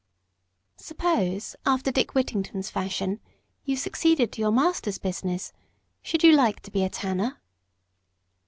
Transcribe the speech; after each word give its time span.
"Suppose, 0.77 1.55
after 1.63 1.91
Dick 1.91 2.13
Whittington's 2.15 2.71
fashion, 2.71 3.19
you 3.65 3.77
succeeded 3.77 4.31
to 4.31 4.41
your 4.41 4.51
master's 4.51 4.97
business, 4.97 5.53
should 6.01 6.23
you 6.23 6.31
like 6.31 6.59
to 6.61 6.71
be 6.71 6.83
a 6.83 6.89
tanner?" 6.89 7.39